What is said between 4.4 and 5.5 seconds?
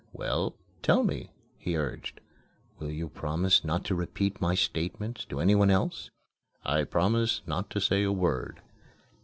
my statements to